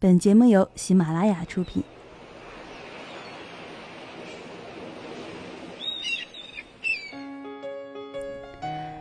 [0.00, 1.82] 本节目由喜马拉雅出品。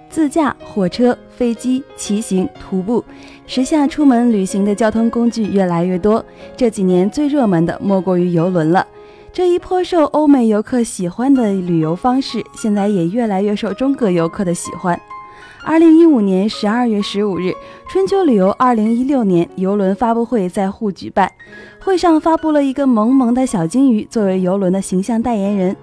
[0.10, 3.05] 自驾、火车、飞机、骑行、徒步，
[3.46, 6.25] 时下出门旅行的交通工具越来越多。
[6.55, 8.88] 这几年最热门的莫过于游轮了。
[9.32, 15.00] 这一颇受欧美游客喜欢的旅游方式，现在也越来越受中国游客的喜欢。
[15.70, 17.54] 二零一五年十二月十五日，
[17.89, 21.29] 春秋旅游二零一六年游轮发布会在沪举办，
[21.81, 25.75] 会上发布了一个萌萌的小金鱼作为游轮的形象代言人。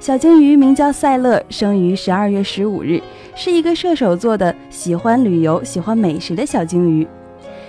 [0.00, 3.02] 小金鱼名叫赛乐，生于十二月十五日，
[3.34, 7.06] 是一个射手座的喜欢旅游、喜欢美食的小金鱼。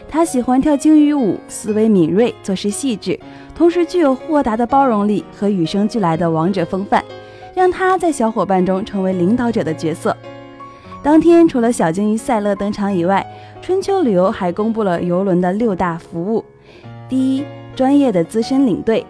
[0.07, 3.19] 他喜欢跳鲸鱼舞，思维敏锐，做事细致，
[3.53, 7.03] 同时具有豁达的包容力和与生俱来的王者风范，
[7.53, 10.15] 让他在小伙伴中成为领导者的角色。
[11.01, 13.25] 当天，除了小鲸鱼赛乐登场以外，
[13.61, 16.43] 春秋旅游还公布了游轮的六大服务：
[17.07, 19.05] 第一，专业的资深领队；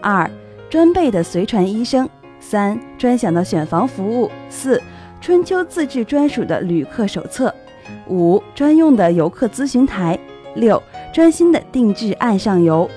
[0.00, 0.30] 二，
[0.70, 2.08] 专备的随船医生。
[2.38, 4.80] 三专享的选房服务，四
[5.20, 7.52] 春秋自制专属的旅客手册，
[8.06, 10.18] 五专用的游客咨询台，
[10.54, 12.88] 六专心的定制岸上游。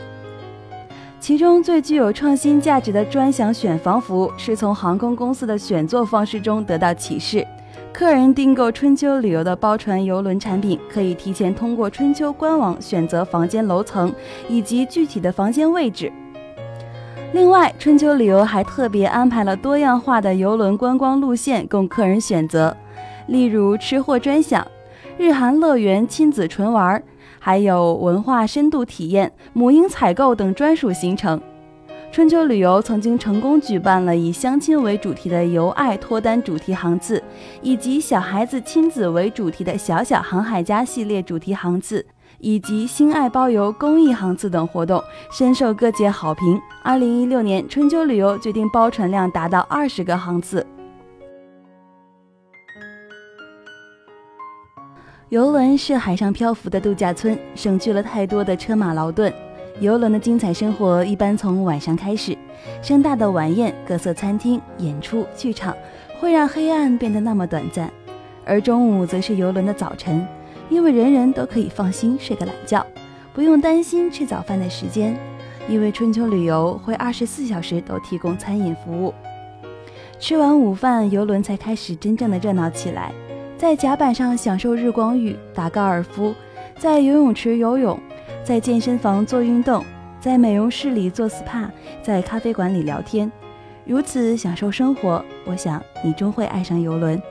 [1.20, 7.48] 其中最具有创新价值的专享选房服务，是从航空公司的选座方式中得到启示。
[7.94, 14.14] 客人订购春秋旅游的包船游轮产品，可以提前通过春秋官网选择房间楼层
[14.48, 16.12] 以及具体的房间位置。
[17.34, 22.76] 另外，春秋旅游还特别安排了多样化的游轮观光路线供客人选择，
[23.28, 24.66] 例如吃货专享、
[25.18, 27.02] 日韩乐园亲子纯玩，
[27.40, 31.42] 还有文化深度体验、母婴采购等专属行程。
[32.18, 37.22] 春秋旅游曾经成功举办了以相亲为主题的“由爱脱单”主题航次，
[37.62, 42.04] 以及小孩子亲子为主题的“小小航海家”系列主题航次。
[42.40, 45.00] 以及心爱包邮公益航次等活动，
[45.32, 46.60] 深受各界好评。
[46.84, 50.66] 二零一六年，春秋旅游决定包船量达到二十个航次。
[55.30, 59.32] 游轮是海上漂浮的度假村，省去了太多的车马劳顿。
[59.80, 62.36] 游轮的精彩生活一般从晚上开始，
[62.82, 65.76] 盛大的晚宴、各色餐厅、演出、剧场，
[66.20, 67.88] 会让黑暗变得那么短暂；
[68.44, 70.26] 而中午则是游轮的早晨。
[70.70, 72.86] 因为人人都可以放心睡个懒觉，
[73.34, 75.16] 不用担心吃早饭的时间，
[75.70, 79.14] 因为春秋旅游会二十四小时都提供餐饮服务。
[80.20, 83.14] 吃完午饭，游轮才开始真正的热闹起来，
[83.58, 86.34] 在甲板上享受日光浴、打高尔夫，
[86.80, 87.98] 在游泳池游泳，
[88.48, 89.84] 在健身房做运动，
[90.22, 91.68] 在美容室里做 SPA，
[92.02, 93.30] 在咖啡馆里聊天，
[93.84, 95.22] 如此享受生活。
[95.46, 97.22] 我想你终会爱上游轮。